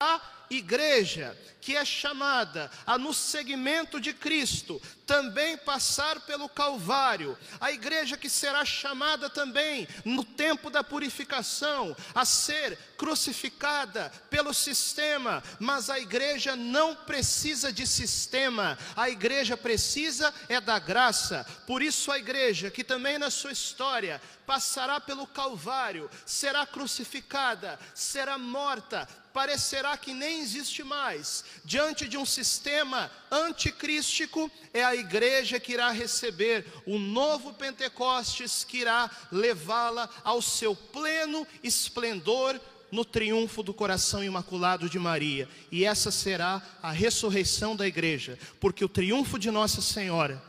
A 0.00 0.20
igreja 0.48 1.36
que 1.60 1.76
é 1.76 1.84
chamada 1.84 2.70
a, 2.86 2.98
no 2.98 3.12
segmento 3.12 4.00
de 4.00 4.12
Cristo, 4.12 4.80
também 5.06 5.56
passar 5.58 6.20
pelo 6.20 6.48
Calvário, 6.48 7.36
a 7.60 7.70
igreja 7.70 8.16
que 8.16 8.30
será 8.30 8.64
chamada 8.64 9.28
também, 9.28 9.86
no 10.04 10.24
tempo 10.24 10.70
da 10.70 10.82
purificação, 10.82 11.94
a 12.14 12.24
ser 12.24 12.78
crucificada 13.00 14.12
pelo 14.28 14.52
sistema, 14.52 15.42
mas 15.58 15.88
a 15.88 15.98
igreja 15.98 16.54
não 16.54 16.94
precisa 16.94 17.72
de 17.72 17.86
sistema, 17.86 18.76
a 18.94 19.08
igreja 19.08 19.56
precisa 19.56 20.34
é 20.50 20.60
da 20.60 20.78
graça, 20.78 21.46
por 21.66 21.80
isso 21.80 22.12
a 22.12 22.18
igreja 22.18 22.70
que 22.70 22.84
também 22.84 23.16
na 23.16 23.30
sua 23.30 23.52
história 23.52 24.20
passará 24.46 25.00
pelo 25.00 25.26
Calvário, 25.26 26.10
será 26.26 26.66
crucificada, 26.66 27.78
será 27.94 28.36
morta, 28.36 29.08
parecerá 29.32 29.96
que 29.96 30.12
nem 30.12 30.40
existe 30.40 30.82
mais. 30.82 31.44
Diante 31.64 32.08
de 32.08 32.18
um 32.18 32.26
sistema 32.26 33.10
anticrístico, 33.30 34.50
é 34.74 34.84
a 34.84 34.94
igreja 34.94 35.60
que 35.60 35.72
irá 35.72 35.90
receber 35.90 36.66
o 36.84 36.98
novo 36.98 37.54
Pentecostes, 37.54 38.64
que 38.64 38.78
irá 38.78 39.08
levá-la 39.30 40.10
ao 40.24 40.42
seu 40.42 40.74
pleno 40.74 41.46
esplendor 41.62 42.60
no 42.90 43.04
triunfo 43.04 43.62
do 43.62 43.72
coração 43.72 44.22
imaculado 44.22 44.88
de 44.88 44.98
Maria. 44.98 45.48
E 45.70 45.84
essa 45.84 46.10
será 46.10 46.62
a 46.82 46.90
ressurreição 46.90 47.76
da 47.76 47.86
igreja, 47.86 48.38
porque 48.58 48.84
o 48.84 48.88
triunfo 48.88 49.38
de 49.38 49.50
Nossa 49.50 49.80
Senhora 49.80 50.42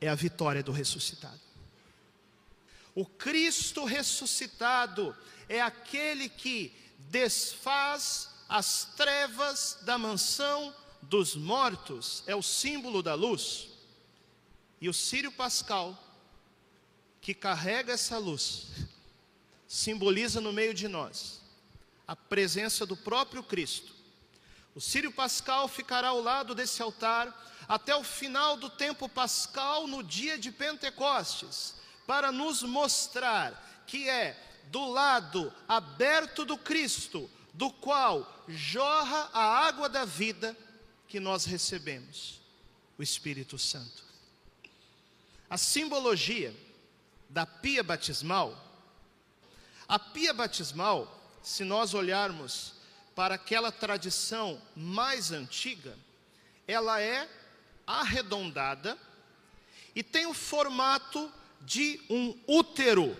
é 0.00 0.08
a 0.08 0.14
vitória 0.14 0.62
do 0.62 0.72
ressuscitado. 0.72 1.40
O 2.94 3.04
Cristo 3.06 3.84
ressuscitado 3.84 5.16
é 5.48 5.60
aquele 5.60 6.28
que 6.28 6.72
desfaz 7.10 8.28
as 8.48 8.92
trevas 8.96 9.78
da 9.82 9.96
mansão 9.96 10.74
dos 11.02 11.36
mortos, 11.36 12.22
é 12.26 12.34
o 12.34 12.42
símbolo 12.42 13.02
da 13.02 13.14
luz. 13.14 13.68
E 14.80 14.88
o 14.88 14.94
Sírio 14.94 15.30
Pascal, 15.32 15.96
que 17.20 17.34
carrega 17.34 17.92
essa 17.92 18.18
luz, 18.18 18.66
simboliza 19.66 20.40
no 20.40 20.52
meio 20.52 20.72
de 20.72 20.88
nós 20.88 21.37
a 22.08 22.16
presença 22.16 22.86
do 22.86 22.96
próprio 22.96 23.42
Cristo. 23.42 23.92
O 24.74 24.80
Sírio 24.80 25.12
Pascal 25.12 25.68
ficará 25.68 26.08
ao 26.08 26.22
lado 26.22 26.54
desse 26.54 26.80
altar 26.80 27.46
até 27.68 27.94
o 27.94 28.02
final 28.02 28.56
do 28.56 28.70
tempo 28.70 29.06
pascal, 29.10 29.86
no 29.86 30.02
dia 30.02 30.38
de 30.38 30.50
Pentecostes, 30.50 31.74
para 32.06 32.32
nos 32.32 32.62
mostrar 32.62 33.84
que 33.86 34.08
é 34.08 34.42
do 34.70 34.90
lado 34.90 35.52
aberto 35.68 36.46
do 36.46 36.56
Cristo, 36.56 37.30
do 37.52 37.70
qual 37.70 38.44
jorra 38.48 39.28
a 39.34 39.66
água 39.66 39.88
da 39.88 40.06
vida 40.06 40.56
que 41.06 41.20
nós 41.20 41.44
recebemos, 41.44 42.40
o 42.96 43.02
Espírito 43.02 43.58
Santo. 43.58 44.02
A 45.50 45.58
simbologia 45.58 46.54
da 47.28 47.44
pia 47.44 47.82
batismal, 47.82 48.56
a 49.86 49.98
pia 49.98 50.32
batismal, 50.32 51.17
se 51.48 51.64
nós 51.64 51.94
olharmos 51.94 52.74
para 53.14 53.36
aquela 53.36 53.72
tradição 53.72 54.60
mais 54.76 55.32
antiga, 55.32 55.96
ela 56.66 57.00
é 57.00 57.26
arredondada 57.86 58.98
e 59.94 60.02
tem 60.02 60.26
o 60.26 60.34
formato 60.34 61.32
de 61.62 62.02
um 62.10 62.38
útero 62.46 63.16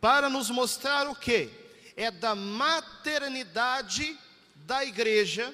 para 0.00 0.30
nos 0.30 0.50
mostrar 0.50 1.08
o 1.08 1.16
que? 1.16 1.50
É 1.96 2.12
da 2.12 2.32
maternidade 2.32 4.16
da 4.54 4.84
igreja 4.84 5.52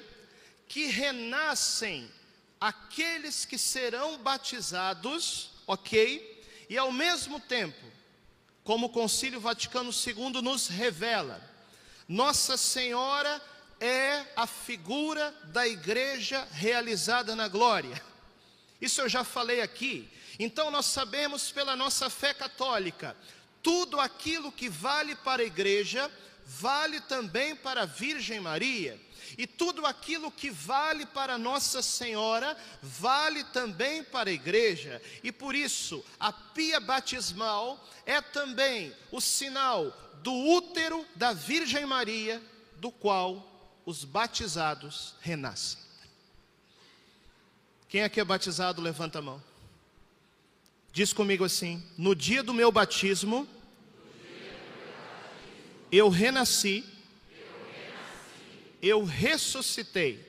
que 0.67 0.85
renascem 0.85 2.07
aqueles 2.61 3.45
que 3.45 3.57
serão 3.57 4.19
batizados, 4.19 5.49
ok? 5.65 6.45
E 6.69 6.77
ao 6.77 6.91
mesmo 6.91 7.39
tempo, 7.39 7.83
como 8.63 8.85
o 8.85 8.91
Concílio 8.91 9.39
Vaticano 9.39 9.89
II 9.89 10.43
nos 10.43 10.67
revela, 10.67 11.54
Nossa 12.07 12.55
Senhora 12.57 13.41
é 13.79 14.25
a 14.35 14.45
figura 14.45 15.33
da 15.45 15.67
igreja 15.67 16.47
realizada 16.51 17.35
na 17.35 17.47
glória. 17.47 18.01
Isso 18.79 19.01
eu 19.01 19.09
já 19.09 19.23
falei 19.23 19.61
aqui. 19.61 20.09
Então 20.37 20.69
nós 20.69 20.85
sabemos 20.85 21.51
pela 21.51 21.75
nossa 21.75 22.09
fé 22.09 22.33
católica 22.33 23.15
tudo 23.63 23.99
aquilo 23.99 24.51
que 24.51 24.69
vale 24.69 25.15
para 25.15 25.41
a 25.41 25.45
igreja, 25.45 26.11
vale 26.45 27.01
também 27.01 27.55
para 27.55 27.81
a 27.81 27.85
Virgem 27.85 28.39
Maria. 28.39 28.99
E 29.37 29.47
tudo 29.47 29.85
aquilo 29.85 30.31
que 30.31 30.51
vale 30.51 31.05
para 31.05 31.37
Nossa 31.37 31.81
Senhora, 31.81 32.55
vale 32.81 33.43
também 33.45 34.03
para 34.03 34.29
a 34.29 34.33
igreja. 34.33 35.01
E 35.23 35.31
por 35.31 35.55
isso, 35.55 36.05
a 36.19 36.31
pia 36.31 36.79
batismal 36.79 37.83
é 38.05 38.21
também 38.21 38.95
o 39.11 39.19
sinal 39.19 39.91
do 40.21 40.33
útero 40.33 41.05
da 41.15 41.33
Virgem 41.33 41.85
Maria, 41.85 42.41
do 42.77 42.91
qual 42.91 43.51
os 43.85 44.03
batizados 44.03 45.15
renascem. 45.21 45.79
Quem 47.89 48.03
aqui 48.03 48.19
é 48.19 48.25
batizado, 48.25 48.81
levanta 48.81 49.19
a 49.19 49.21
mão. 49.21 49.41
Diz 50.91 51.11
comigo 51.11 51.43
assim: 51.43 51.83
no 51.97 52.15
dia 52.15 52.41
do 52.41 52.53
meu 52.53 52.71
batismo, 52.71 53.47
eu 55.91 56.09
renasci, 56.09 56.83
eu 58.81 59.03
ressuscitei 59.03 60.23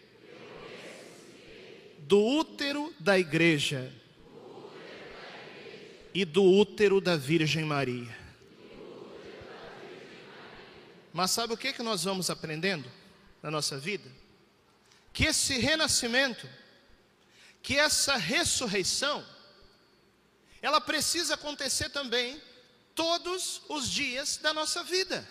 do 1.99 2.22
útero 2.25 2.94
da 3.00 3.19
igreja 3.19 3.93
e 6.15 6.25
do 6.25 6.43
útero 6.43 7.00
da 7.00 7.16
Virgem 7.16 7.65
Maria. 7.65 8.16
Mas 11.12 11.31
sabe 11.31 11.55
o 11.55 11.56
que, 11.56 11.72
que 11.72 11.83
nós 11.83 12.05
vamos 12.05 12.31
aprendendo 12.31 12.91
na 13.43 13.50
nossa 13.50 13.78
vida? 13.78 14.11
Que 15.12 15.25
esse 15.25 15.59
renascimento, 15.59 16.49
que 17.62 17.78
essa 17.78 18.16
ressurreição, 18.16 19.27
ela 20.62 20.81
precisa 20.81 21.34
acontecer 21.34 21.89
também 21.89 22.41
todos 22.97 23.61
os 23.69 23.89
dias 23.89 24.39
da 24.39 24.53
nossa 24.53 24.83
vida. 24.83 25.29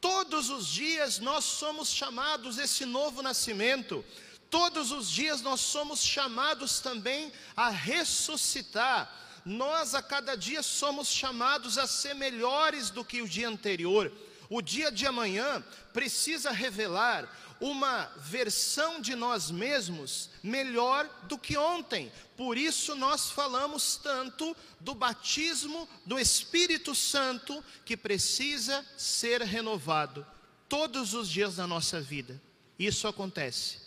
Todos 0.00 0.48
os 0.48 0.66
dias 0.66 1.18
nós 1.18 1.44
somos 1.44 1.90
chamados 1.90 2.56
esse 2.58 2.84
novo 2.84 3.22
nascimento. 3.22 4.04
Todos 4.50 4.90
os 4.90 5.10
dias 5.10 5.42
nós 5.42 5.60
somos 5.60 6.02
chamados 6.02 6.80
também 6.80 7.30
a 7.54 7.68
ressuscitar. 7.68 9.14
Nós 9.44 9.94
a 9.94 10.02
cada 10.02 10.36
dia 10.36 10.62
somos 10.62 11.08
chamados 11.08 11.76
a 11.76 11.86
ser 11.86 12.14
melhores 12.14 12.90
do 12.90 13.04
que 13.04 13.20
o 13.20 13.28
dia 13.28 13.48
anterior. 13.48 14.10
O 14.50 14.62
dia 14.62 14.90
de 14.90 15.06
amanhã 15.06 15.62
precisa 15.92 16.50
revelar 16.50 17.28
uma 17.60 18.06
versão 18.16 19.00
de 19.00 19.14
nós 19.14 19.50
mesmos 19.50 20.30
melhor 20.42 21.08
do 21.24 21.36
que 21.36 21.56
ontem. 21.56 22.10
Por 22.36 22.56
isso 22.56 22.94
nós 22.94 23.30
falamos 23.30 23.96
tanto 23.96 24.56
do 24.80 24.94
batismo 24.94 25.88
do 26.06 26.18
Espírito 26.18 26.94
Santo 26.94 27.62
que 27.84 27.96
precisa 27.96 28.84
ser 28.96 29.42
renovado 29.42 30.26
todos 30.68 31.14
os 31.14 31.28
dias 31.28 31.56
da 31.56 31.66
nossa 31.66 32.00
vida. 32.00 32.40
Isso 32.78 33.08
acontece 33.08 33.78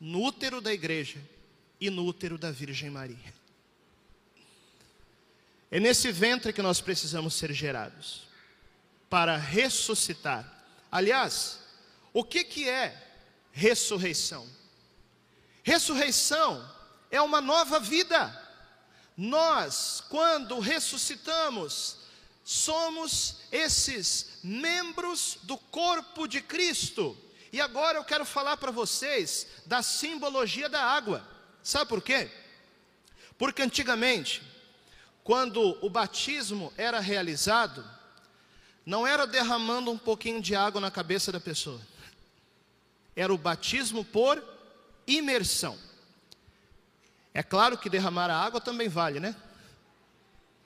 no 0.00 0.22
útero 0.22 0.60
da 0.60 0.72
igreja 0.72 1.18
e 1.80 1.90
no 1.90 2.06
útero 2.06 2.38
da 2.38 2.50
Virgem 2.50 2.88
Maria. 2.88 3.34
É 5.70 5.78
nesse 5.78 6.10
ventre 6.12 6.52
que 6.52 6.62
nós 6.62 6.80
precisamos 6.80 7.34
ser 7.34 7.52
gerados 7.52 8.27
para 9.08 9.36
ressuscitar. 9.36 10.44
Aliás, 10.90 11.58
o 12.12 12.24
que, 12.24 12.44
que 12.44 12.68
é 12.68 13.08
ressurreição. 13.52 14.48
Ressurreição 15.62 16.66
é 17.10 17.20
uma 17.20 17.40
nova 17.40 17.80
vida. 17.80 18.46
Nós, 19.16 20.02
quando 20.08 20.58
ressuscitamos, 20.60 21.96
somos 22.44 23.40
esses 23.50 24.38
membros 24.42 25.38
do 25.42 25.58
corpo 25.58 26.26
de 26.26 26.40
Cristo. 26.40 27.16
E 27.52 27.60
agora 27.60 27.98
eu 27.98 28.04
quero 28.04 28.24
falar 28.24 28.56
para 28.56 28.70
vocês 28.70 29.46
da 29.66 29.82
simbologia 29.82 30.68
da 30.68 30.82
água. 30.82 31.26
Sabe 31.62 31.88
por 31.88 32.00
quê? 32.00 32.30
Porque 33.36 33.62
antigamente, 33.62 34.42
quando 35.24 35.78
o 35.84 35.90
batismo 35.90 36.72
era 36.76 37.00
realizado, 37.00 37.84
não 38.88 39.06
era 39.06 39.26
derramando 39.26 39.90
um 39.90 39.98
pouquinho 39.98 40.40
de 40.40 40.54
água 40.54 40.80
na 40.80 40.90
cabeça 40.90 41.30
da 41.30 41.38
pessoa 41.38 41.78
era 43.14 43.34
o 43.34 43.36
batismo 43.36 44.02
por 44.02 44.42
imersão. 45.06 45.78
É 47.34 47.42
claro 47.42 47.76
que 47.76 47.90
derramar 47.90 48.30
a 48.30 48.42
água 48.42 48.62
também 48.62 48.88
vale, 48.88 49.20
né? 49.20 49.36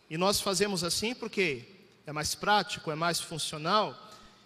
E 0.09 0.17
nós 0.17 0.41
fazemos 0.41 0.85
assim 0.85 1.17
porque 1.17 1.65
é 2.07 2.13
mais 2.13 2.33
prático, 2.37 2.93
é 2.93 2.95
mais 2.95 3.19
funcional. 3.19 3.99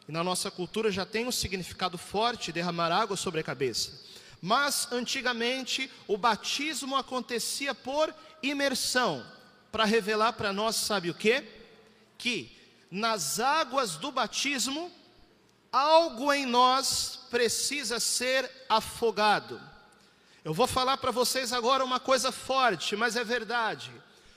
e 0.09 0.13
na 0.13 0.25
nossa 0.25 0.51
cultura 0.51 0.91
já 0.91 1.05
tem 1.05 1.27
um 1.27 1.33
significado 1.33 1.99
forte 1.99 2.53
derramar 2.53 2.91
água 2.91 3.15
sobre 3.15 3.41
a 3.41 3.45
cabeça. 3.45 4.01
Mas 4.41 4.91
antigamente 4.91 5.91
o 6.09 6.17
batismo 6.17 6.97
acontecia 6.97 7.75
por 7.75 8.15
imersão, 8.43 9.27
para 9.71 9.85
revelar 9.85 10.33
para 10.33 10.51
nós, 10.51 10.77
sabe 10.77 11.11
o 11.11 11.15
que? 11.15 11.45
Que 12.17 12.56
nas 12.91 13.41
águas 13.41 13.97
do 13.97 14.13
batismo, 14.13 14.91
algo 15.73 16.33
em 16.33 16.47
nós 16.47 17.21
precisa 17.31 18.01
ser 18.01 18.51
afogado. 18.69 19.61
Eu 20.45 20.55
vou 20.55 20.67
falar 20.67 20.97
para 20.97 21.11
vocês 21.11 21.53
agora 21.53 21.85
uma 21.85 21.99
coisa 21.99 22.31
forte, 22.31 22.95
mas 22.95 23.17
é 23.17 23.25
verdade. 23.25 23.91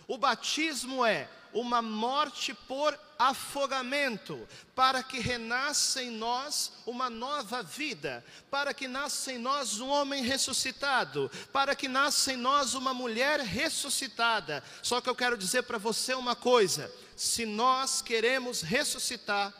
O 0.07 0.17
batismo 0.17 1.05
é 1.05 1.29
uma 1.53 1.81
morte 1.81 2.53
por 2.53 2.97
afogamento, 3.17 4.47
para 4.73 5.03
que 5.03 5.19
renasça 5.19 6.01
em 6.01 6.09
nós 6.09 6.71
uma 6.85 7.09
nova 7.09 7.61
vida, 7.61 8.23
para 8.49 8.73
que 8.73 8.87
nasça 8.87 9.33
em 9.33 9.37
nós 9.37 9.79
um 9.79 9.89
homem 9.89 10.23
ressuscitado, 10.23 11.29
para 11.51 11.75
que 11.75 11.87
nasça 11.87 12.31
em 12.31 12.37
nós 12.37 12.73
uma 12.73 12.93
mulher 12.93 13.41
ressuscitada. 13.41 14.63
Só 14.81 15.01
que 15.01 15.09
eu 15.09 15.15
quero 15.15 15.37
dizer 15.37 15.63
para 15.63 15.77
você 15.77 16.13
uma 16.13 16.35
coisa: 16.35 16.89
se 17.15 17.45
nós 17.45 18.01
queremos 18.01 18.61
ressuscitar, 18.61 19.53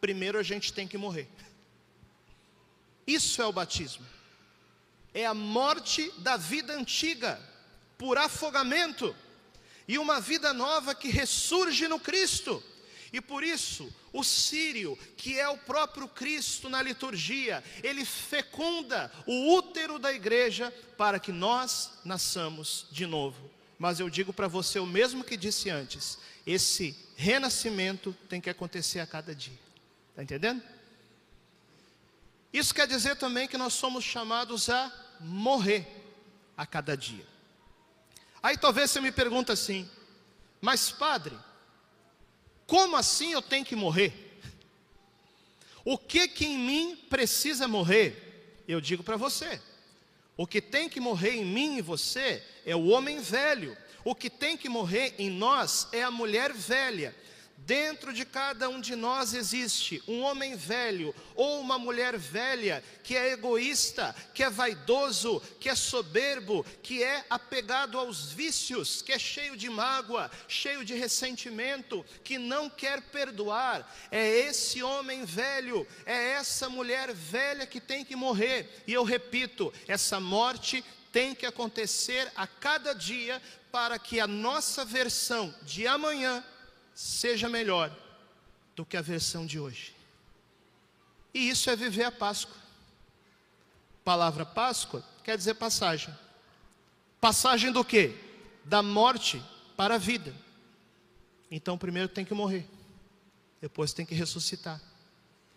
primeiro 0.00 0.38
a 0.38 0.42
gente 0.42 0.72
tem 0.72 0.86
que 0.86 0.98
morrer. 0.98 1.28
Isso 3.06 3.40
é 3.40 3.46
o 3.46 3.52
batismo. 3.52 4.06
É 5.14 5.26
a 5.26 5.34
morte 5.34 6.10
da 6.18 6.36
vida 6.36 6.74
antiga 6.74 7.40
por 7.98 8.18
afogamento 8.18 9.14
e 9.86 9.98
uma 9.98 10.20
vida 10.20 10.52
nova 10.52 10.94
que 10.94 11.08
ressurge 11.08 11.88
no 11.88 11.98
Cristo. 11.98 12.62
E 13.12 13.20
por 13.20 13.44
isso, 13.44 13.92
o 14.12 14.24
sírio, 14.24 14.98
que 15.16 15.38
é 15.38 15.46
o 15.48 15.58
próprio 15.58 16.08
Cristo 16.08 16.68
na 16.68 16.82
liturgia, 16.82 17.62
ele 17.82 18.04
fecunda 18.04 19.12
o 19.26 19.54
útero 19.54 19.98
da 19.98 20.12
igreja 20.12 20.72
para 20.96 21.18
que 21.20 21.30
nós 21.30 21.90
nasçamos 22.04 22.86
de 22.90 23.06
novo. 23.06 23.50
Mas 23.78 24.00
eu 24.00 24.08
digo 24.08 24.32
para 24.32 24.48
você 24.48 24.78
o 24.78 24.86
mesmo 24.86 25.24
que 25.24 25.36
disse 25.36 25.68
antes: 25.68 26.18
esse 26.46 26.96
renascimento 27.16 28.16
tem 28.28 28.40
que 28.40 28.48
acontecer 28.48 29.00
a 29.00 29.06
cada 29.06 29.34
dia. 29.34 29.58
Está 30.10 30.22
entendendo? 30.22 30.62
Isso 32.52 32.74
quer 32.74 32.86
dizer 32.86 33.16
também 33.16 33.48
que 33.48 33.58
nós 33.58 33.74
somos 33.74 34.04
chamados 34.04 34.68
a 34.68 34.92
morrer 35.20 35.86
a 36.56 36.66
cada 36.66 36.96
dia. 36.96 37.31
Aí 38.42 38.56
talvez 38.56 38.90
você 38.90 39.00
me 39.00 39.12
pergunta 39.12 39.52
assim: 39.52 39.88
mas 40.60 40.90
padre, 40.90 41.36
como 42.66 42.96
assim 42.96 43.32
eu 43.32 43.42
tenho 43.42 43.64
que 43.64 43.76
morrer? 43.76 44.12
O 45.84 45.98
que 45.98 46.28
que 46.28 46.46
em 46.46 46.58
mim 46.58 46.96
precisa 47.08 47.68
morrer? 47.68 48.62
Eu 48.66 48.80
digo 48.80 49.02
para 49.02 49.16
você: 49.16 49.60
o 50.36 50.46
que 50.46 50.60
tem 50.60 50.88
que 50.88 51.00
morrer 51.00 51.36
em 51.36 51.44
mim 51.44 51.76
e 51.76 51.82
você 51.82 52.42
é 52.64 52.74
o 52.74 52.86
homem 52.88 53.20
velho. 53.20 53.76
O 54.04 54.14
que 54.14 54.28
tem 54.28 54.56
que 54.56 54.68
morrer 54.68 55.14
em 55.18 55.30
nós 55.30 55.86
é 55.92 56.02
a 56.02 56.10
mulher 56.10 56.52
velha. 56.52 57.14
Dentro 57.64 58.12
de 58.12 58.24
cada 58.24 58.68
um 58.68 58.80
de 58.80 58.96
nós 58.96 59.34
existe 59.34 60.02
um 60.08 60.22
homem 60.22 60.56
velho 60.56 61.14
ou 61.36 61.60
uma 61.60 61.78
mulher 61.78 62.18
velha 62.18 62.82
que 63.04 63.16
é 63.16 63.32
egoísta, 63.32 64.14
que 64.34 64.42
é 64.42 64.50
vaidoso, 64.50 65.40
que 65.60 65.68
é 65.68 65.74
soberbo, 65.76 66.66
que 66.82 67.04
é 67.04 67.24
apegado 67.30 67.96
aos 67.96 68.32
vícios, 68.32 69.00
que 69.00 69.12
é 69.12 69.18
cheio 69.18 69.56
de 69.56 69.70
mágoa, 69.70 70.28
cheio 70.48 70.84
de 70.84 70.94
ressentimento, 70.94 72.04
que 72.24 72.36
não 72.36 72.68
quer 72.68 73.00
perdoar. 73.00 73.88
É 74.10 74.28
esse 74.28 74.82
homem 74.82 75.24
velho, 75.24 75.86
é 76.04 76.32
essa 76.32 76.68
mulher 76.68 77.12
velha 77.12 77.64
que 77.64 77.80
tem 77.80 78.04
que 78.04 78.16
morrer. 78.16 78.82
E 78.88 78.92
eu 78.92 79.04
repito, 79.04 79.72
essa 79.86 80.18
morte 80.18 80.84
tem 81.12 81.32
que 81.32 81.46
acontecer 81.46 82.32
a 82.34 82.46
cada 82.46 82.92
dia 82.92 83.40
para 83.70 83.98
que 83.98 84.18
a 84.18 84.26
nossa 84.26 84.84
versão 84.84 85.54
de 85.62 85.86
amanhã 85.86 86.44
seja 86.94 87.48
melhor 87.48 87.94
do 88.74 88.84
que 88.84 88.96
a 88.96 89.02
versão 89.02 89.46
de 89.46 89.58
hoje. 89.58 89.94
E 91.34 91.48
isso 91.48 91.70
é 91.70 91.76
viver 91.76 92.04
a 92.04 92.12
Páscoa. 92.12 92.56
Palavra 94.04 94.44
Páscoa 94.44 95.04
quer 95.22 95.36
dizer 95.36 95.54
passagem. 95.54 96.14
Passagem 97.20 97.70
do 97.70 97.84
que? 97.84 98.14
Da 98.64 98.82
morte 98.82 99.42
para 99.76 99.94
a 99.94 99.98
vida. 99.98 100.34
Então 101.50 101.78
primeiro 101.78 102.08
tem 102.08 102.24
que 102.24 102.34
morrer, 102.34 102.66
depois 103.60 103.92
tem 103.92 104.06
que 104.06 104.14
ressuscitar. 104.14 104.80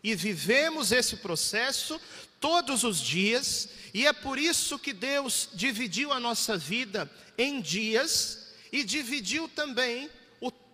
E 0.03 0.13
vivemos 0.13 0.91
esse 0.91 1.17
processo 1.17 1.99
todos 2.39 2.83
os 2.83 2.99
dias, 2.99 3.69
e 3.93 4.05
é 4.05 4.13
por 4.13 4.37
isso 4.37 4.77
que 4.77 4.93
Deus 4.93 5.49
dividiu 5.53 6.11
a 6.11 6.19
nossa 6.19 6.57
vida 6.57 7.09
em 7.37 7.59
dias 7.59 8.53
e 8.71 8.83
dividiu 8.83 9.47
também 9.47 10.09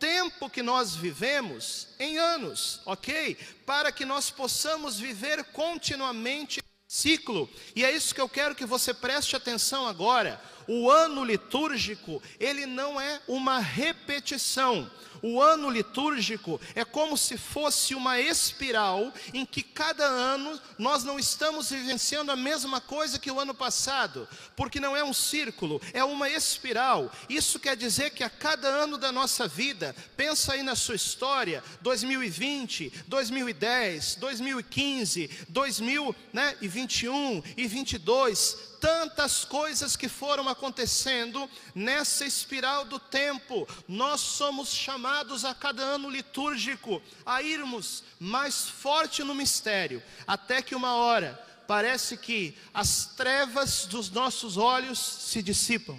tempo 0.01 0.49
que 0.49 0.63
nós 0.63 0.95
vivemos 0.95 1.89
em 1.99 2.17
anos, 2.17 2.81
ok? 2.87 3.37
Para 3.67 3.91
que 3.91 4.03
nós 4.03 4.31
possamos 4.31 4.99
viver 4.99 5.43
continuamente 5.53 6.59
ciclo. 6.87 7.47
E 7.75 7.85
é 7.85 7.91
isso 7.91 8.13
que 8.15 8.19
eu 8.19 8.27
quero 8.27 8.55
que 8.55 8.65
você 8.65 8.95
preste 8.95 9.35
atenção 9.35 9.87
agora. 9.87 10.41
O 10.67 10.89
ano 10.89 11.23
litúrgico, 11.23 12.21
ele 12.39 12.65
não 12.65 12.99
é 12.99 13.21
uma 13.27 13.59
repetição. 13.59 14.89
O 15.21 15.39
ano 15.41 15.69
litúrgico 15.69 16.59
é 16.73 16.83
como 16.83 17.15
se 17.15 17.37
fosse 17.37 17.93
uma 17.93 18.19
espiral 18.19 19.13
em 19.33 19.45
que 19.45 19.61
cada 19.61 20.03
ano 20.05 20.59
nós 20.79 21.03
não 21.03 21.19
estamos 21.19 21.69
vivenciando 21.69 22.31
a 22.31 22.35
mesma 22.35 22.81
coisa 22.81 23.19
que 23.19 23.29
o 23.29 23.39
ano 23.39 23.53
passado, 23.53 24.27
porque 24.55 24.79
não 24.79 24.97
é 24.97 25.03
um 25.03 25.13
círculo, 25.13 25.79
é 25.93 26.03
uma 26.03 26.29
espiral. 26.29 27.11
Isso 27.29 27.59
quer 27.59 27.75
dizer 27.75 28.11
que 28.11 28.23
a 28.23 28.29
cada 28.29 28.67
ano 28.67 28.97
da 28.97 29.11
nossa 29.11 29.47
vida, 29.47 29.95
pensa 30.17 30.53
aí 30.53 30.63
na 30.63 30.75
sua 30.75 30.95
história, 30.95 31.63
2020, 31.81 32.91
2010, 33.07 34.15
2015, 34.15 35.29
2021 35.49 37.43
e 37.55 37.67
22, 37.67 38.70
tantas 38.81 39.45
coisas 39.45 39.95
que 39.95 40.09
foram 40.09 40.49
acontecendo 40.49 41.47
nessa 41.75 42.25
espiral 42.25 42.83
do 42.83 42.99
tempo. 42.99 43.67
Nós 43.87 44.19
somos 44.19 44.73
chamados 44.73 45.45
a 45.45 45.53
cada 45.53 45.83
ano 45.83 46.09
litúrgico 46.09 46.99
a 47.23 47.43
irmos 47.43 48.03
mais 48.19 48.67
forte 48.67 49.23
no 49.23 49.35
mistério, 49.35 50.01
até 50.25 50.63
que 50.63 50.73
uma 50.73 50.95
hora 50.95 51.39
parece 51.67 52.17
que 52.17 52.57
as 52.73 53.05
trevas 53.15 53.85
dos 53.85 54.09
nossos 54.09 54.57
olhos 54.57 54.97
se 54.99 55.43
dissipam 55.43 55.97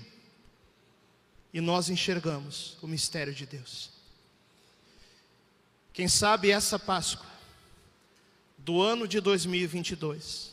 e 1.54 1.60
nós 1.60 1.88
enxergamos 1.88 2.76
o 2.82 2.88
mistério 2.88 3.32
de 3.32 3.46
Deus. 3.46 3.90
Quem 5.92 6.08
sabe 6.08 6.50
essa 6.50 6.78
Páscoa 6.78 7.30
do 8.58 8.82
ano 8.82 9.06
de 9.06 9.20
2022 9.20 10.51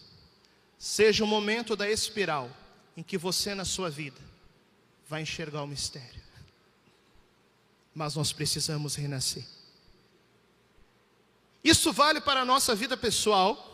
seja 0.80 1.26
o 1.26 1.28
momento 1.28 1.76
da 1.76 1.90
espiral 1.90 2.50
em 2.96 3.04
que 3.04 3.18
você 3.18 3.54
na 3.54 3.66
sua 3.66 3.90
vida 3.90 4.20
vai 5.08 5.22
enxergar 5.22 5.62
o 5.62 5.68
mistério. 5.68 6.22
Mas 7.94 8.16
nós 8.16 8.32
precisamos 8.32 8.96
renascer. 8.96 9.46
Isso 11.62 11.92
vale 11.92 12.22
para 12.22 12.42
a 12.42 12.46
nossa 12.46 12.74
vida 12.74 12.96
pessoal. 12.96 13.66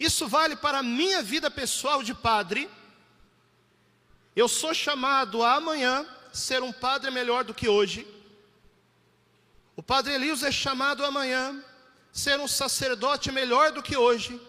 Isso 0.00 0.26
vale 0.26 0.56
para 0.56 0.78
a 0.78 0.82
minha 0.82 1.22
vida 1.22 1.50
pessoal 1.50 2.02
de 2.02 2.14
padre. 2.14 2.70
Eu 4.34 4.48
sou 4.48 4.72
chamado 4.72 5.42
a 5.42 5.56
amanhã 5.56 6.06
ser 6.32 6.62
um 6.62 6.72
padre 6.72 7.10
melhor 7.10 7.44
do 7.44 7.52
que 7.52 7.68
hoje. 7.68 8.06
O 9.76 9.82
padre 9.82 10.14
Elias 10.14 10.42
é 10.42 10.50
chamado 10.50 11.04
amanhã 11.04 11.62
ser 12.10 12.40
um 12.40 12.48
sacerdote 12.48 13.30
melhor 13.30 13.72
do 13.72 13.82
que 13.82 13.96
hoje. 13.96 14.40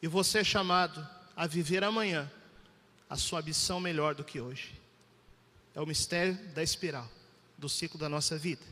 E 0.00 0.06
você 0.06 0.38
é 0.38 0.44
chamado 0.44 1.06
a 1.36 1.46
viver 1.46 1.82
amanhã 1.84 2.30
a 3.08 3.16
sua 3.16 3.42
missão 3.42 3.80
melhor 3.80 4.14
do 4.14 4.24
que 4.24 4.40
hoje. 4.40 4.80
É 5.74 5.80
o 5.80 5.86
mistério 5.86 6.34
da 6.54 6.62
espiral, 6.62 7.08
do 7.56 7.68
ciclo 7.68 7.98
da 7.98 8.08
nossa 8.08 8.36
vida. 8.36 8.62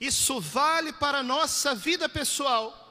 Isso 0.00 0.40
vale 0.40 0.92
para 0.92 1.18
a 1.18 1.22
nossa 1.22 1.74
vida 1.74 2.08
pessoal. 2.08 2.84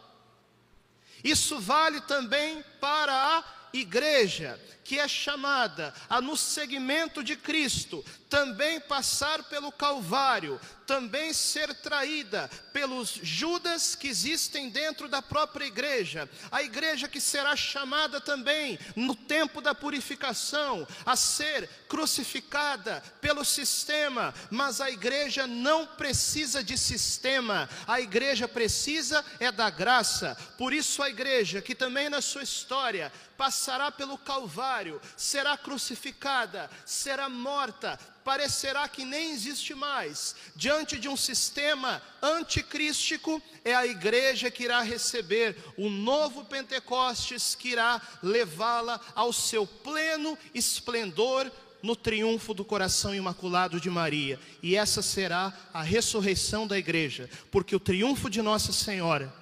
Isso 1.24 1.60
vale 1.60 2.02
também 2.02 2.64
para 2.80 3.14
a 3.14 3.44
igreja, 3.74 4.60
que 4.88 4.98
é 4.98 5.06
chamada 5.06 5.94
a, 6.10 6.22
no 6.22 6.38
segmento 6.38 7.22
de 7.22 7.36
Cristo, 7.36 8.06
também 8.30 8.80
passar 8.80 9.44
pelo 9.44 9.70
Calvário, 9.70 10.58
também 10.86 11.34
ser 11.34 11.74
traída 11.74 12.50
pelos 12.72 13.20
Judas 13.22 13.96
que 13.96 14.08
existem 14.08 14.70
dentro 14.70 15.10
da 15.10 15.22
própria 15.22 15.66
igreja, 15.66 16.30
a 16.50 16.64
igreja 16.64 17.10
que 17.10 17.20
será 17.20 17.54
chamada 17.54 18.22
também, 18.22 18.80
no 18.96 19.14
tempo 19.14 19.60
da 19.60 19.76
purificação, 19.76 20.88
a 21.06 21.18
ser 21.18 21.70
crucificada 21.90 23.04
pelo 23.20 23.44
sistema, 23.44 24.34
mas 24.50 24.80
a 24.80 24.90
igreja 24.90 25.46
não 25.46 25.86
precisa 25.86 26.64
de 26.64 26.78
sistema, 26.78 27.70
a 27.86 28.00
igreja 28.00 28.48
precisa 28.48 29.24
é 29.38 29.52
da 29.52 29.70
graça, 29.70 30.38
por 30.58 30.72
isso 30.72 31.04
a 31.04 31.10
igreja 31.10 31.62
que 31.62 31.76
também 31.76 32.10
na 32.10 32.22
sua 32.22 32.44
história 32.44 33.12
passará 33.38 33.92
pelo 33.92 34.18
Calvário, 34.18 34.77
será 35.16 35.58
crucificada, 35.58 36.70
será 36.86 37.30
morta, 37.30 38.00
parecerá 38.24 38.88
que 38.88 39.06
nem 39.06 39.32
existe 39.32 39.74
mais. 39.74 40.36
Diante 40.56 41.00
de 41.00 41.08
um 41.08 41.16
sistema 41.16 42.02
anticrístico, 42.22 43.42
é 43.64 43.74
a 43.74 43.86
igreja 43.86 44.52
que 44.52 44.64
irá 44.64 44.82
receber 44.82 45.56
o 45.78 45.90
novo 45.90 46.44
Pentecostes, 46.46 47.56
que 47.56 47.70
irá 47.70 48.02
levá-la 48.22 49.00
ao 49.16 49.32
seu 49.32 49.66
pleno 49.66 50.38
esplendor 50.54 51.52
no 51.82 51.96
triunfo 51.96 52.54
do 52.54 52.66
coração 52.66 53.16
imaculado 53.16 53.80
de 53.80 53.90
Maria. 53.90 54.40
E 54.62 54.76
essa 54.76 55.02
será 55.02 55.54
a 55.74 55.82
ressurreição 55.82 56.68
da 56.68 56.78
igreja, 56.78 57.30
porque 57.52 57.76
o 57.76 57.80
triunfo 57.80 58.30
de 58.30 58.42
Nossa 58.42 58.74
Senhora 58.74 59.34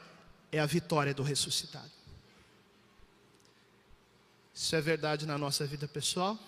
é 0.51 0.59
a 0.59 0.65
vitória 0.65 1.13
do 1.13 1.23
ressuscitado. 1.23 1.94
Isso 4.55 4.73
é 4.73 4.79
verdade 4.79 5.25
na 5.25 5.37
nossa 5.37 5.65
vida 5.65 5.85
pessoal? 5.85 6.39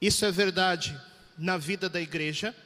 Isso 0.00 0.24
é 0.24 0.32
verdade 0.32 0.98
na 1.36 1.58
vida 1.58 1.90
da 1.90 2.00
igreja. 2.00 2.56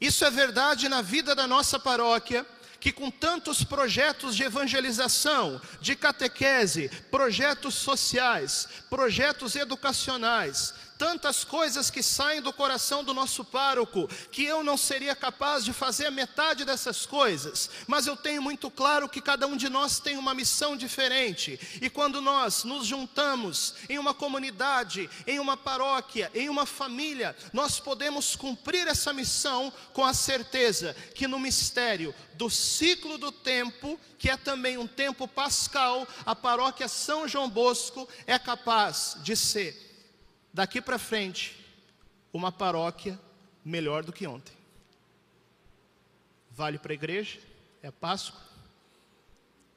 Isso 0.00 0.24
é 0.24 0.30
verdade 0.30 0.88
na 0.88 1.00
vida 1.00 1.36
da 1.36 1.46
nossa 1.46 1.78
paróquia, 1.78 2.44
que 2.80 2.90
com 2.90 3.12
tantos 3.12 3.62
projetos 3.62 4.34
de 4.34 4.42
evangelização, 4.42 5.60
de 5.80 5.94
catequese, 5.94 6.88
projetos 7.12 7.76
sociais, 7.76 8.68
projetos 8.90 9.54
educacionais, 9.54 10.74
tantas 10.98 11.44
coisas 11.44 11.90
que 11.90 12.02
saem 12.02 12.42
do 12.42 12.52
coração 12.52 13.04
do 13.04 13.14
nosso 13.14 13.44
pároco, 13.44 14.08
que 14.32 14.42
eu 14.42 14.64
não 14.64 14.76
seria 14.76 15.14
capaz 15.14 15.64
de 15.64 15.72
fazer 15.72 16.06
a 16.06 16.10
metade 16.10 16.64
dessas 16.64 17.06
coisas, 17.06 17.70
mas 17.86 18.06
eu 18.06 18.16
tenho 18.16 18.42
muito 18.42 18.68
claro 18.68 19.08
que 19.08 19.22
cada 19.22 19.46
um 19.46 19.56
de 19.56 19.68
nós 19.68 20.00
tem 20.00 20.18
uma 20.18 20.34
missão 20.34 20.76
diferente, 20.76 21.58
e 21.80 21.88
quando 21.88 22.20
nós 22.20 22.64
nos 22.64 22.84
juntamos 22.84 23.74
em 23.88 23.98
uma 23.98 24.12
comunidade, 24.12 25.08
em 25.26 25.38
uma 25.38 25.56
paróquia, 25.56 26.30
em 26.34 26.48
uma 26.48 26.66
família, 26.66 27.36
nós 27.52 27.78
podemos 27.78 28.34
cumprir 28.34 28.88
essa 28.88 29.12
missão 29.12 29.72
com 29.92 30.04
a 30.04 30.12
certeza 30.12 30.96
que 31.14 31.28
no 31.28 31.38
mistério 31.38 32.12
do 32.34 32.50
ciclo 32.50 33.18
do 33.18 33.30
tempo, 33.30 33.98
que 34.18 34.28
é 34.28 34.36
também 34.36 34.76
um 34.76 34.86
tempo 34.86 35.28
pascal, 35.28 36.06
a 36.26 36.34
paróquia 36.34 36.88
São 36.88 37.28
João 37.28 37.48
Bosco 37.48 38.08
é 38.26 38.38
capaz 38.38 39.16
de 39.22 39.36
ser 39.36 39.87
daqui 40.52 40.80
para 40.80 40.98
frente, 40.98 41.56
uma 42.32 42.50
paróquia 42.50 43.18
melhor 43.64 44.02
do 44.02 44.12
que 44.12 44.26
ontem. 44.26 44.52
Vale 46.50 46.76
para 46.76 46.92
a 46.92 46.94
igreja, 46.94 47.38
é 47.82 47.86
a 47.86 47.92
Páscoa. 47.92 48.40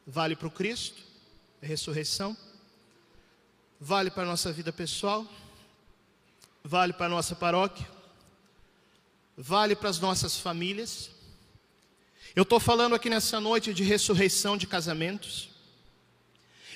Vale 0.08 0.36
para 0.36 0.48
o 0.48 0.52
Cristo, 0.52 1.00
é 1.62 1.66
a 1.66 1.70
ressurreição. 1.70 2.36
Vale 3.80 4.10
para 4.10 4.24
a 4.24 4.26
nossa 4.26 4.52
vida 4.52 4.74
pessoal. 4.74 5.28
Vale 6.64 6.94
para 6.94 7.06
a 7.06 7.10
nossa 7.10 7.36
paróquia. 7.36 7.88
Vale 9.38 9.76
para 9.76 9.90
as 9.90 10.00
nossas 10.00 10.38
famílias. 10.38 11.12
Eu 12.36 12.44
estou 12.44 12.60
falando 12.60 12.96
aqui 12.96 13.12
nessa 13.12 13.40
noite 13.40 13.74
de 13.74 13.84
ressurreição 13.84 14.58
de 14.58 14.66
casamentos. 14.66 15.51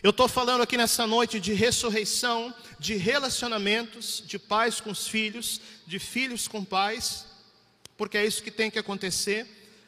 Eu 0.06 0.12
estou 0.12 0.28
falando 0.28 0.62
aqui 0.62 0.78
nessa 0.78 1.08
noite 1.08 1.40
de 1.40 1.52
ressurreição, 1.56 2.54
de 2.78 2.94
relacionamentos, 2.94 4.22
de 4.24 4.38
pais 4.38 4.80
com 4.80 4.92
os 4.92 5.08
filhos, 5.08 5.60
de 5.88 5.98
filhos 5.98 6.48
com 6.48 6.64
pais, 6.64 7.26
porque 7.98 8.16
é 8.16 8.24
isso 8.24 8.44
que 8.44 8.52
tem 8.52 8.70
que 8.70 8.78
acontecer, 8.78 9.48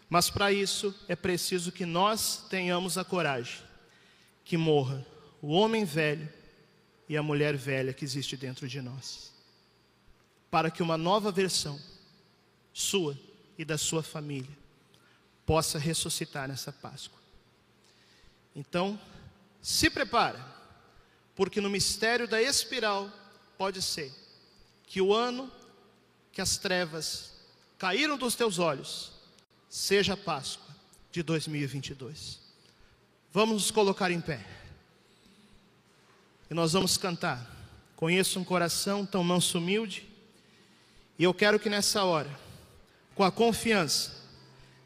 mas 0.09 0.27
para 0.27 0.51
isso 0.51 0.91
é 1.07 1.15
preciso 1.15 1.71
que 1.71 1.85
nós 1.85 2.43
tenhamos 2.49 2.97
a 2.97 3.05
coragem 3.05 3.61
que 4.43 4.57
morra 4.57 5.05
o 5.39 5.49
homem 5.49 5.85
velho 5.85 6.27
e 7.07 7.15
a 7.15 7.21
mulher 7.21 7.55
velha 7.55 7.93
que 7.93 8.03
existe 8.03 8.35
dentro 8.35 8.67
de 8.67 8.81
nós, 8.81 9.31
para 10.49 10.71
que 10.71 10.81
uma 10.81 10.97
nova 10.97 11.31
versão 11.31 11.79
sua 12.73 13.15
e 13.55 13.63
da 13.63 13.77
sua 13.77 14.01
família 14.01 14.57
possa 15.45 15.77
ressuscitar 15.77 16.47
nessa 16.47 16.71
Páscoa. 16.71 17.19
Então, 18.55 18.99
se 19.67 19.89
prepara, 19.89 20.39
porque 21.35 21.59
no 21.59 21.69
mistério 21.69 22.25
da 22.25 22.41
espiral 22.41 23.11
pode 23.57 23.81
ser 23.81 24.13
que 24.85 25.01
o 25.01 25.13
ano 25.13 25.51
que 26.31 26.39
as 26.39 26.55
trevas 26.55 27.33
caíram 27.77 28.17
dos 28.17 28.33
teus 28.33 28.59
olhos 28.59 29.11
seja 29.69 30.13
a 30.13 30.17
Páscoa 30.17 30.73
de 31.11 31.21
2022. 31.21 32.39
Vamos 33.33 33.55
nos 33.55 33.69
colocar 33.69 34.09
em 34.09 34.21
pé. 34.21 34.39
E 36.49 36.53
nós 36.53 36.71
vamos 36.71 36.95
cantar. 36.95 37.45
Conheço 37.97 38.39
um 38.39 38.45
coração 38.45 39.05
tão 39.05 39.21
manso 39.21 39.57
humilde. 39.57 40.07
E 41.19 41.25
eu 41.25 41.33
quero 41.33 41.59
que 41.59 41.69
nessa 41.69 42.05
hora, 42.05 42.31
com 43.13 43.23
a 43.25 43.33
confiança 43.33 44.15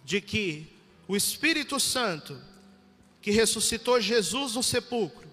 de 0.04 0.20
que 0.20 0.66
o 1.08 1.16
Espírito 1.16 1.80
Santo 1.80 2.50
que 3.22 3.32
ressuscitou 3.32 4.02
Jesus 4.02 4.56
no 4.56 4.64
sepulcro, 4.64 5.30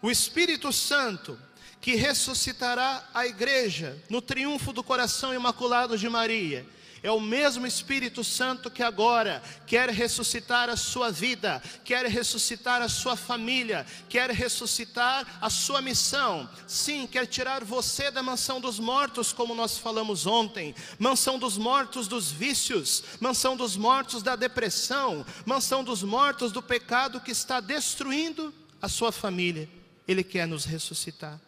o 0.00 0.10
Espírito 0.10 0.72
Santo 0.72 1.38
que 1.80 1.96
ressuscitará 1.96 3.06
a 3.12 3.26
igreja 3.26 4.02
no 4.08 4.22
triunfo 4.22 4.72
do 4.72 4.82
coração 4.82 5.34
imaculado 5.34 5.98
de 5.98 6.08
Maria, 6.08 6.66
é 7.04 7.10
o 7.10 7.20
mesmo 7.20 7.66
Espírito 7.66 8.24
Santo 8.24 8.70
que 8.70 8.82
agora 8.82 9.42
quer 9.66 9.90
ressuscitar 9.90 10.70
a 10.70 10.76
sua 10.76 11.12
vida, 11.12 11.62
quer 11.84 12.06
ressuscitar 12.06 12.80
a 12.80 12.88
sua 12.88 13.14
família, 13.14 13.84
quer 14.08 14.30
ressuscitar 14.30 15.26
a 15.38 15.50
sua 15.50 15.82
missão. 15.82 16.48
Sim, 16.66 17.06
quer 17.06 17.26
tirar 17.26 17.62
você 17.62 18.10
da 18.10 18.22
mansão 18.22 18.58
dos 18.58 18.80
mortos, 18.80 19.34
como 19.34 19.54
nós 19.54 19.76
falamos 19.76 20.26
ontem, 20.26 20.74
mansão 20.98 21.38
dos 21.38 21.58
mortos 21.58 22.08
dos 22.08 22.32
vícios, 22.32 23.04
mansão 23.20 23.54
dos 23.54 23.76
mortos 23.76 24.22
da 24.22 24.34
depressão, 24.34 25.26
mansão 25.44 25.84
dos 25.84 26.02
mortos 26.02 26.52
do 26.52 26.62
pecado 26.62 27.20
que 27.20 27.32
está 27.32 27.60
destruindo 27.60 28.52
a 28.80 28.88
sua 28.88 29.12
família. 29.12 29.68
Ele 30.08 30.24
quer 30.24 30.48
nos 30.48 30.64
ressuscitar. 30.64 31.38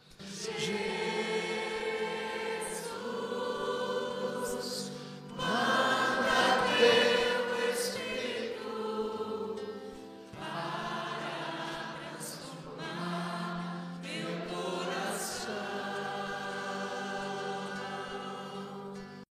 Jesus. 0.46 0.95